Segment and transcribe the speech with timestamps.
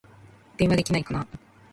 [0.57, 1.27] 電話できないかな